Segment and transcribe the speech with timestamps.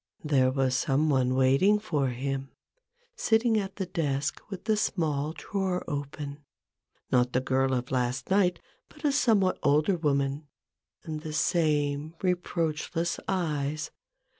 [0.23, 2.49] There was some one waiting for him,
[3.15, 6.43] sitting at the desk with the small drawer open:
[7.11, 8.59] not the girl of last night,
[8.89, 10.47] but a somewhat older woman—
[11.03, 13.91] and the same reproachless eyes.